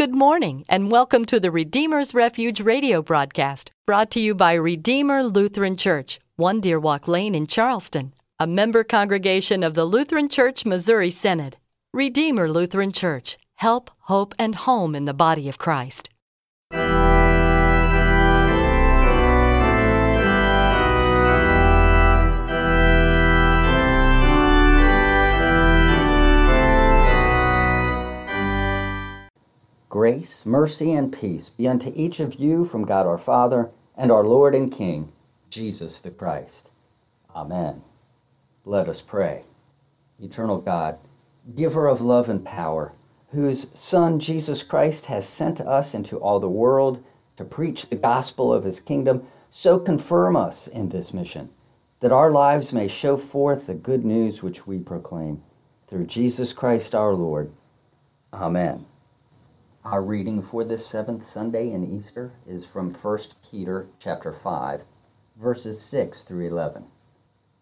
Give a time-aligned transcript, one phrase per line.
[0.00, 5.22] Good morning, and welcome to the Redeemer's Refuge radio broadcast, brought to you by Redeemer
[5.22, 10.64] Lutheran Church, 1 Deer Walk Lane in Charleston, a member congregation of the Lutheran Church
[10.64, 11.58] Missouri Synod.
[11.92, 16.08] Redeemer Lutheran Church, help, hope, and home in the body of Christ.
[29.90, 34.22] Grace, mercy, and peace be unto each of you from God our Father and our
[34.22, 35.10] Lord and King,
[35.50, 36.70] Jesus the Christ.
[37.34, 37.82] Amen.
[38.64, 39.42] Let us pray.
[40.20, 40.96] Eternal God,
[41.56, 42.92] giver of love and power,
[43.32, 47.02] whose Son Jesus Christ has sent us into all the world
[47.36, 51.50] to preach the gospel of his kingdom, so confirm us in this mission,
[51.98, 55.42] that our lives may show forth the good news which we proclaim.
[55.88, 57.50] Through Jesus Christ our Lord.
[58.32, 58.86] Amen.
[59.82, 63.18] Our reading for this seventh Sunday in Easter is from 1
[63.50, 64.82] Peter chapter 5,
[65.36, 66.84] verses 6 through 11.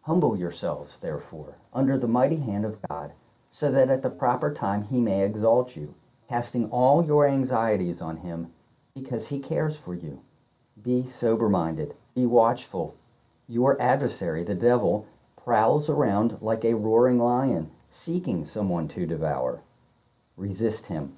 [0.02, 3.12] Humble yourselves, therefore, under the mighty hand of God,
[3.50, 5.94] so that at the proper time he may exalt you,
[6.28, 8.50] casting all your anxieties on him,
[8.96, 10.20] because he cares for you.
[10.82, 12.96] Be sober minded, be watchful.
[13.46, 15.06] Your adversary, the devil,
[15.40, 19.62] prowls around like a roaring lion, seeking someone to devour.
[20.36, 21.17] Resist him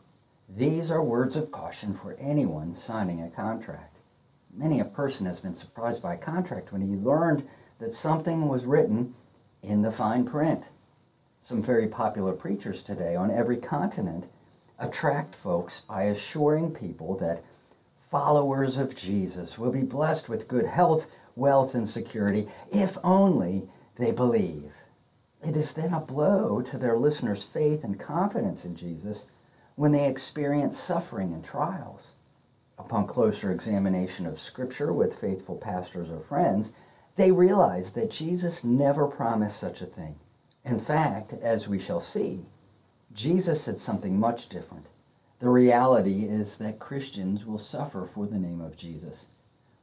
[0.53, 3.99] These are words of caution for anyone signing a contract.
[4.53, 7.47] Many a person has been surprised by a contract when he learned
[7.79, 9.13] that something was written
[9.63, 10.67] in the fine print.
[11.39, 14.27] Some very popular preachers today on every continent
[14.77, 17.45] attract folks by assuring people that
[18.01, 24.11] followers of Jesus will be blessed with good health, wealth, and security if only they
[24.11, 24.73] believe.
[25.41, 29.27] It is then a blow to their listeners' faith and confidence in Jesus
[29.75, 32.15] when they experience suffering and trials.
[32.77, 36.73] Upon closer examination of Scripture with faithful pastors or friends,
[37.15, 40.15] they realize that Jesus never promised such a thing.
[40.63, 42.45] In fact, as we shall see,
[43.13, 44.87] Jesus said something much different.
[45.39, 49.29] The reality is that Christians will suffer for the name of Jesus.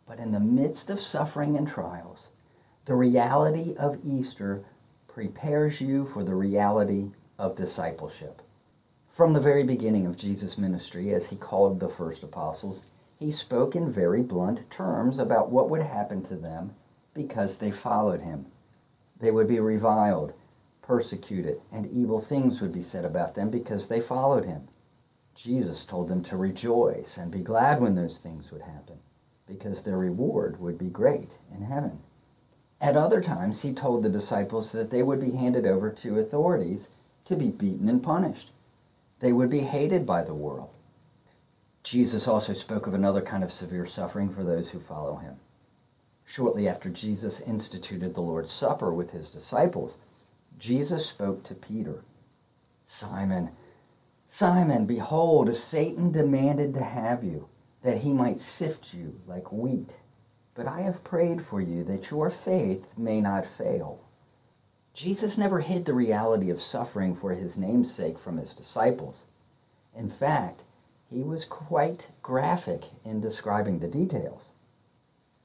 [0.06, 2.28] But in the midst of suffering and trials,
[2.84, 4.64] the reality of Easter
[5.08, 8.40] prepares you for the reality of discipleship.
[9.18, 12.86] From the very beginning of Jesus' ministry, as he called the first apostles,
[13.18, 16.76] he spoke in very blunt terms about what would happen to them
[17.14, 18.46] because they followed him.
[19.18, 20.34] They would be reviled,
[20.82, 24.68] persecuted, and evil things would be said about them because they followed him.
[25.34, 29.00] Jesus told them to rejoice and be glad when those things would happen
[29.48, 31.98] because their reward would be great in heaven.
[32.80, 36.90] At other times, he told the disciples that they would be handed over to authorities
[37.24, 38.52] to be beaten and punished.
[39.20, 40.70] They would be hated by the world.
[41.82, 45.36] Jesus also spoke of another kind of severe suffering for those who follow him.
[46.24, 49.96] Shortly after Jesus instituted the Lord's Supper with his disciples,
[50.58, 52.02] Jesus spoke to Peter
[52.84, 53.50] Simon,
[54.26, 57.48] Simon, behold, Satan demanded to have you,
[57.82, 59.96] that he might sift you like wheat.
[60.54, 64.00] But I have prayed for you that your faith may not fail.
[64.98, 69.26] Jesus never hid the reality of suffering for his name's sake from his disciples.
[69.94, 70.64] In fact,
[71.08, 74.50] he was quite graphic in describing the details.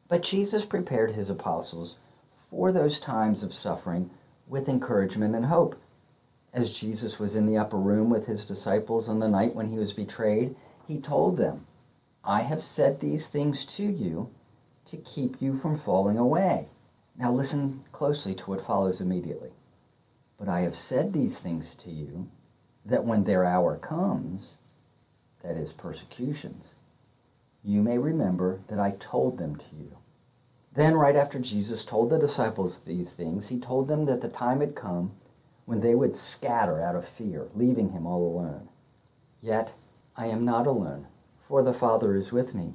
[0.08, 2.00] But Jesus prepared his apostles
[2.50, 4.10] for those times of suffering
[4.48, 5.80] with encouragement and hope.
[6.52, 9.78] As Jesus was in the upper room with his disciples on the night when he
[9.78, 10.56] was betrayed,
[10.88, 11.68] he told them,
[12.24, 14.32] I have said these things to you
[14.86, 16.70] to keep you from falling away.
[17.16, 19.52] Now listen closely to what follows immediately.
[20.38, 22.30] But I have said these things to you,
[22.86, 24.58] that when their hour comes,
[25.42, 26.74] that is, persecutions,
[27.64, 29.98] you may remember that I told them to you.
[30.74, 34.60] Then, right after Jesus told the disciples these things, he told them that the time
[34.60, 35.12] had come
[35.66, 38.68] when they would scatter out of fear, leaving him all alone.
[39.40, 39.74] Yet
[40.18, 41.08] I am not alone,
[41.48, 42.74] for the Father is with me.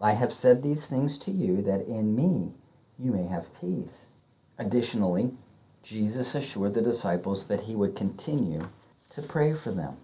[0.00, 2.54] I have said these things to you that in me
[2.98, 4.06] you may have peace.
[4.58, 5.30] Additionally,
[5.82, 8.68] Jesus assured the disciples that he would continue
[9.10, 9.96] to pray for them.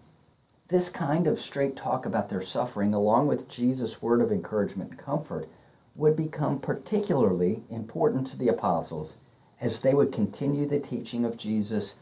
[0.69, 4.99] This kind of straight talk about their suffering, along with Jesus' word of encouragement and
[4.99, 5.49] comfort,
[5.95, 9.19] would become particularly important to the apostles
[9.61, 11.97] as they would continue the teaching of Jesus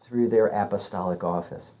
[0.00, 1.74] through their apostolic office.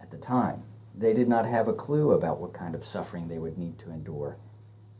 [0.00, 3.38] At the time, they did not have a clue about what kind of suffering they
[3.38, 4.36] would need to endure,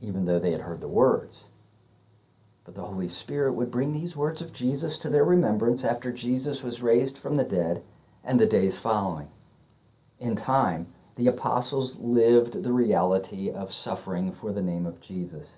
[0.00, 1.49] even though they had heard the words.
[2.74, 6.82] The Holy Spirit would bring these words of Jesus to their remembrance after Jesus was
[6.82, 7.82] raised from the dead
[8.22, 9.28] and the days following.
[10.20, 10.86] In time,
[11.16, 15.56] the apostles lived the reality of suffering for the name of Jesus.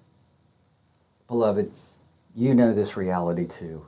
[1.29, 1.70] Beloved,
[2.35, 3.87] you know this reality too.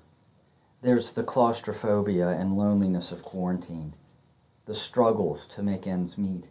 [0.82, 3.94] There's the claustrophobia and loneliness of quarantine,
[4.66, 6.48] the struggles to make ends meet,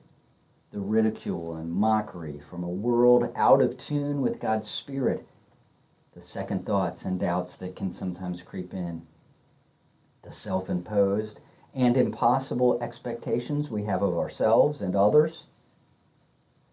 [0.71, 5.27] the ridicule and mockery from a world out of tune with God's Spirit,
[6.15, 9.05] the second thoughts and doubts that can sometimes creep in,
[10.21, 11.39] the self imposed
[11.73, 15.47] and impossible expectations we have of ourselves and others,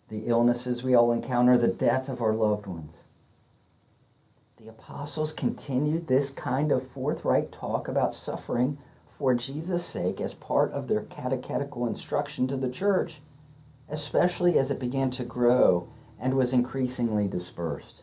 [0.08, 3.04] the illnesses we all encounter, the death of our loved ones.
[4.58, 8.76] The apostles continued this kind of forthright talk about suffering
[9.08, 13.20] for Jesus' sake as part of their catechetical instruction to the church,
[13.88, 15.88] especially as it began to grow
[16.18, 18.02] and was increasingly dispersed.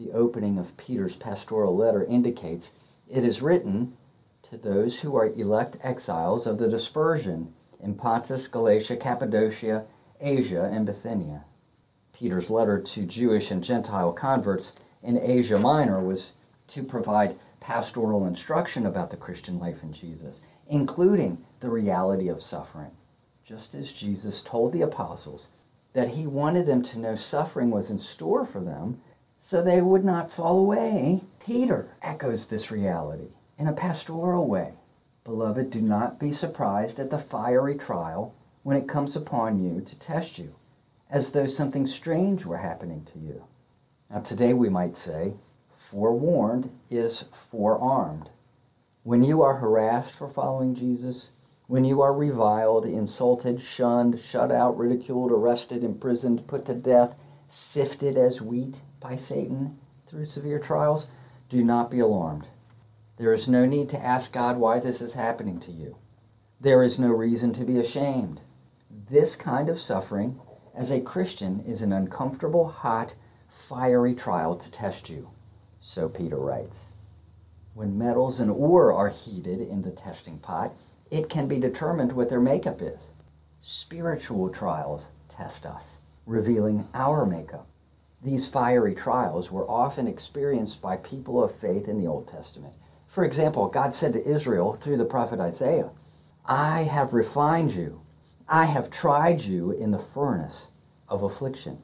[0.00, 2.72] The opening of Peter's pastoral letter indicates
[3.06, 3.98] it is written
[4.44, 9.84] to those who are elect exiles of the dispersion in Pontus, Galatia, Cappadocia,
[10.18, 11.44] Asia, and Bithynia.
[12.14, 16.32] Peter's letter to Jewish and Gentile converts in Asia Minor was
[16.68, 22.92] to provide pastoral instruction about the Christian life in Jesus, including the reality of suffering.
[23.44, 25.48] Just as Jesus told the apostles
[25.92, 29.02] that he wanted them to know suffering was in store for them
[29.42, 33.28] so they would not fall away, Peter echoes this reality
[33.58, 34.74] in a pastoral way.
[35.24, 39.98] Beloved, do not be surprised at the fiery trial when it comes upon you to
[39.98, 40.56] test you,
[41.08, 43.44] as though something strange were happening to you.
[44.10, 45.32] Now, today we might say,
[45.70, 48.28] forewarned is forearmed.
[49.04, 51.32] When you are harassed for following Jesus,
[51.66, 57.14] when you are reviled, insulted, shunned, shut out, ridiculed, arrested, imprisoned, put to death,
[57.48, 61.06] sifted as wheat by Satan through severe trials,
[61.48, 62.46] do not be alarmed.
[63.16, 65.96] There is no need to ask God why this is happening to you.
[66.60, 68.40] There is no reason to be ashamed.
[69.08, 70.40] This kind of suffering,
[70.74, 73.14] as a Christian, is an uncomfortable, hot,
[73.48, 75.30] fiery trial to test you.
[75.78, 76.92] So Peter writes.
[77.74, 80.72] When metals and ore are heated in the testing pot,
[81.10, 83.10] it can be determined what their makeup is.
[83.60, 87.66] Spiritual trials test us, revealing our makeup.
[88.22, 92.74] These fiery trials were often experienced by people of faith in the Old Testament
[93.10, 95.90] for example, God said to Israel through the prophet Isaiah,
[96.46, 98.02] I have refined you.
[98.48, 100.68] I have tried you in the furnace
[101.08, 101.82] of affliction.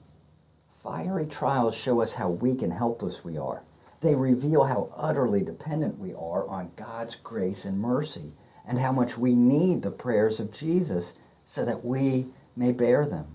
[0.81, 3.65] Fiery trials show us how weak and helpless we are.
[4.03, 8.35] They reveal how utterly dependent we are on God's grace and mercy,
[8.65, 13.27] and how much we need the prayers of Jesus so that we may bear them.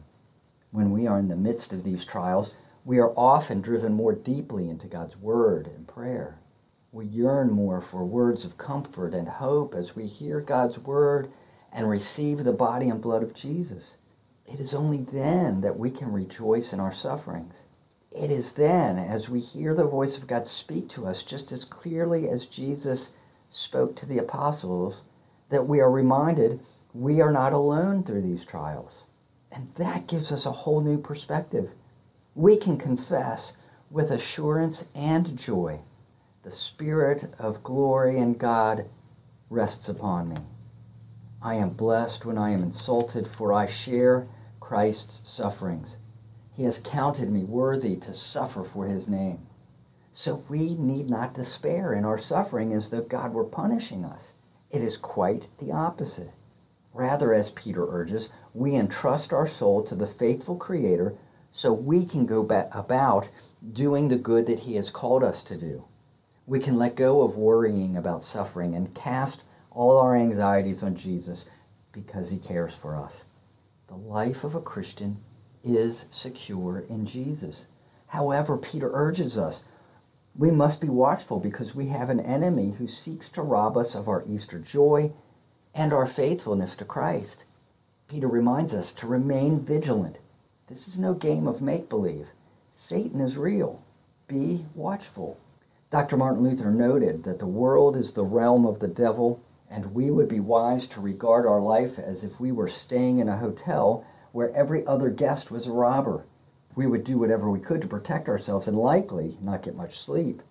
[0.72, 4.70] When we are in the midst of these trials, we are often driven more deeply
[4.70, 6.40] into God's Word and prayer.
[6.94, 11.32] We yearn more for words of comfort and hope as we hear God's word
[11.72, 13.96] and receive the body and blood of Jesus.
[14.46, 17.66] It is only then that we can rejoice in our sufferings.
[18.12, 21.64] It is then, as we hear the voice of God speak to us just as
[21.64, 23.12] clearly as Jesus
[23.50, 25.04] spoke to the apostles,
[25.48, 26.60] that we are reminded
[26.94, 29.06] we are not alone through these trials.
[29.50, 31.72] And that gives us a whole new perspective.
[32.36, 33.54] We can confess
[33.90, 35.82] with assurance and joy
[36.44, 38.86] the Spirit of glory and God
[39.50, 40.38] rests upon me.
[41.42, 44.28] I am blessed when I am insulted, for I share
[44.60, 45.98] Christ's sufferings.
[46.54, 49.46] He has counted me worthy to suffer for his name.
[50.14, 54.34] So we need not despair in our suffering as though God were punishing us.
[54.70, 56.32] It is quite the opposite.
[56.94, 61.16] Rather, as Peter urges, we entrust our soul to the faithful Creator
[61.52, 62.42] so we can go
[62.72, 63.30] about
[63.72, 65.86] doing the good that He has called us to do.
[66.46, 71.50] We can let go of worrying about suffering and cast all our anxieties on Jesus
[71.92, 73.26] because he cares for us.
[73.88, 75.18] The life of a Christian
[75.64, 77.68] is secure in Jesus.
[78.08, 79.64] However, Peter urges us
[80.36, 84.08] we must be watchful because we have an enemy who seeks to rob us of
[84.08, 85.12] our Easter joy
[85.74, 87.44] and our faithfulness to Christ.
[88.08, 90.20] Peter reminds us to remain vigilant.
[90.72, 92.30] This is no game of make believe.
[92.70, 93.84] Satan is real.
[94.30, 95.38] Be watchful.
[95.90, 96.16] Dr.
[96.16, 100.30] Martin Luther noted that the world is the realm of the devil and we would
[100.30, 104.56] be wise to regard our life as if we were staying in a hotel where
[104.56, 106.24] every other guest was a robber.
[106.74, 110.42] We would do whatever we could to protect ourselves and likely not get much sleep.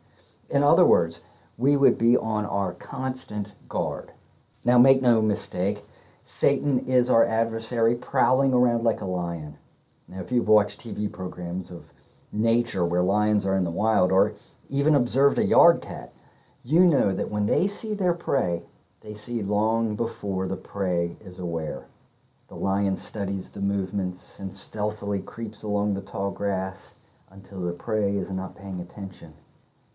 [0.50, 1.22] In other words,
[1.56, 4.12] we would be on our constant guard.
[4.66, 5.78] Now, make no mistake,
[6.22, 9.56] Satan is our adversary, prowling around like a lion.
[10.10, 11.92] Now, if you've watched TV programs of
[12.32, 14.34] nature where lions are in the wild, or
[14.68, 16.12] even observed a yard cat,
[16.64, 18.62] you know that when they see their prey,
[19.02, 21.86] they see long before the prey is aware.
[22.48, 26.96] The lion studies the movements and stealthily creeps along the tall grass
[27.30, 29.34] until the prey is not paying attention.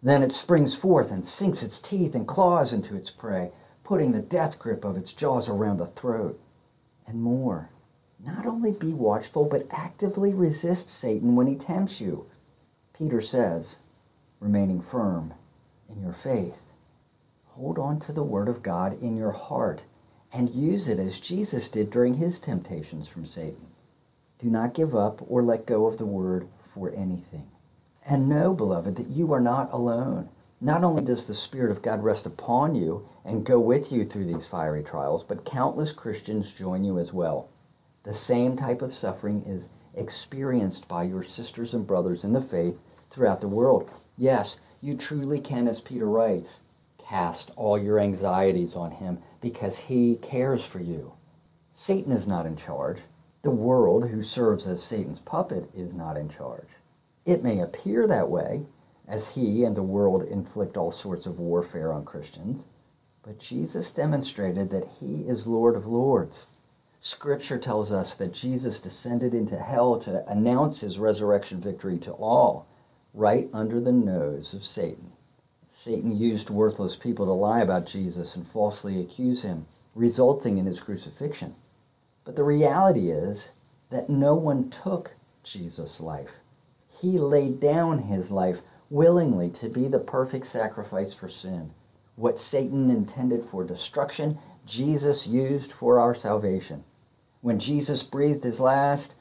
[0.01, 3.51] Then it springs forth and sinks its teeth and claws into its prey,
[3.83, 6.39] putting the death grip of its jaws around the throat.
[7.05, 7.69] And more.
[8.25, 12.25] Not only be watchful, but actively resist Satan when he tempts you.
[12.97, 13.77] Peter says,
[14.39, 15.33] remaining firm
[15.89, 16.63] in your faith.
[17.49, 19.83] Hold on to the Word of God in your heart
[20.33, 23.67] and use it as Jesus did during his temptations from Satan.
[24.39, 27.47] Do not give up or let go of the Word for anything.
[28.05, 30.29] And know, beloved, that you are not alone.
[30.59, 34.25] Not only does the Spirit of God rest upon you and go with you through
[34.25, 37.49] these fiery trials, but countless Christians join you as well.
[38.05, 42.79] The same type of suffering is experienced by your sisters and brothers in the faith
[43.09, 43.89] throughout the world.
[44.15, 46.59] Yes, you truly can, as Peter writes,
[46.99, 51.13] Cast all your anxieties on him because he cares for you.
[51.73, 52.99] Satan is not in charge.
[53.41, 56.69] The world, who serves as Satan's puppet, is not in charge.
[57.25, 58.67] It may appear that way,
[59.07, 62.67] as he and the world inflict all sorts of warfare on Christians,
[63.23, 66.45] but Jesus demonstrated that he is Lord of Lords.
[67.07, 72.65] Scripture tells us that Jesus descended into hell to announce his resurrection victory to all,
[73.13, 75.11] right under the nose of Satan.
[75.67, 80.79] Satan used worthless people to lie about Jesus and falsely accuse him, resulting in his
[80.79, 81.53] crucifixion.
[82.23, 83.51] But the reality is
[83.91, 86.39] that no one took Jesus' life.
[86.89, 91.69] He laid down his life willingly to be the perfect sacrifice for sin.
[92.15, 96.83] What Satan intended for destruction, Jesus used for our salvation.
[97.45, 99.13] When Jesus breathed his last,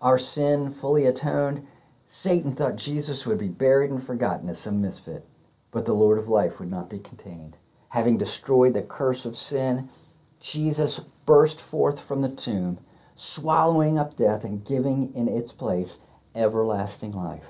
[0.00, 1.64] our sin fully atoned,
[2.08, 5.24] Satan thought Jesus would be buried and forgotten as some misfit.
[5.70, 7.56] But the Lord of life would not be contained.
[7.90, 9.90] Having destroyed the curse of sin,
[10.40, 12.80] Jesus burst forth from the tomb,
[13.14, 15.98] swallowing up death and giving in its place
[16.34, 17.46] everlasting life.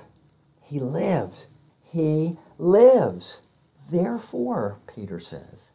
[0.61, 1.47] He lives.
[1.81, 3.41] He lives.
[3.89, 5.71] Therefore, Peter says,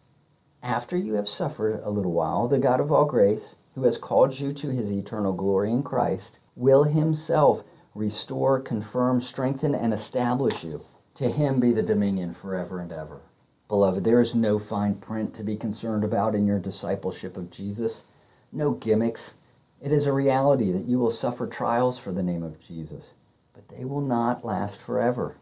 [0.63, 4.39] after you have suffered a little while, the God of all grace, who has called
[4.39, 7.65] you to his eternal glory in Christ, will himself
[7.95, 10.81] restore, confirm, strengthen, and establish you.
[11.15, 13.21] To him be the dominion forever and ever.
[13.69, 18.05] Beloved, there is no fine print to be concerned about in your discipleship of Jesus,
[18.53, 19.35] no gimmicks.
[19.81, 23.15] It is a reality that you will suffer trials for the name of Jesus,
[23.53, 25.37] but they will not last forever.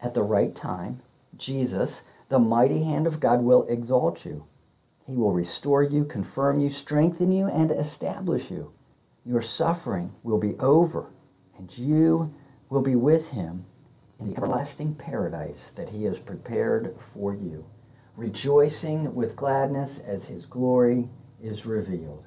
[0.00, 1.02] At the right time,
[1.36, 4.44] Jesus, the mighty hand of God, will exalt you.
[5.08, 8.72] He will restore you, confirm you, strengthen you, and establish you.
[9.24, 11.10] Your suffering will be over,
[11.56, 12.34] and you
[12.68, 13.64] will be with him
[14.20, 17.64] in the everlasting paradise that he has prepared for you,
[18.16, 21.08] rejoicing with gladness as his glory
[21.42, 22.26] is revealed.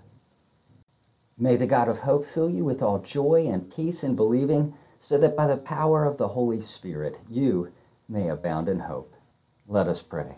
[1.38, 5.20] May the God of hope fill you with all joy and peace in believing, so
[5.20, 7.72] that by the power of the Holy Spirit you
[8.10, 9.14] may abound in hope.
[9.68, 10.38] Let us pray.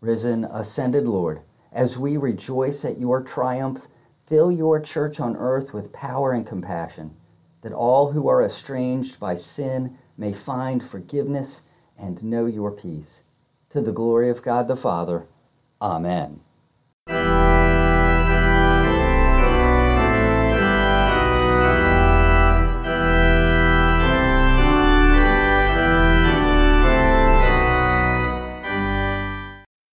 [0.00, 3.88] Risen, ascended Lord, as we rejoice at your triumph,
[4.26, 7.16] fill your church on earth with power and compassion,
[7.60, 11.62] that all who are estranged by sin may find forgiveness
[11.98, 13.22] and know your peace.
[13.70, 15.26] To the glory of God the Father.
[15.80, 16.40] Amen.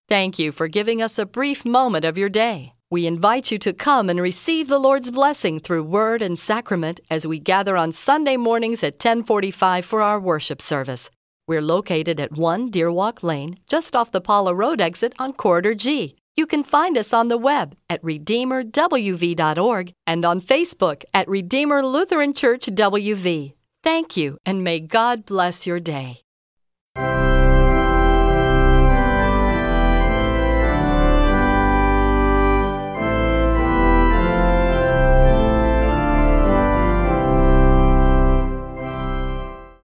[0.07, 2.73] Thank you for giving us a brief moment of your day.
[2.91, 7.25] We invite you to come and receive the Lord's blessing through word and sacrament as
[7.25, 11.09] we gather on Sunday mornings at 1045 for our worship service.
[11.47, 15.73] We're located at 1 Deer Walk Lane, just off the Paula Road exit on Corridor
[15.73, 16.15] G.
[16.35, 22.33] You can find us on the web at redeemerwv.org and on Facebook at Redeemer Lutheran
[22.35, 23.53] Church WV.
[23.83, 26.24] Thank you, and may God bless your day.